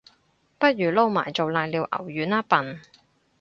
[0.57, 2.81] 不如撈埋做瀨尿牛丸吖笨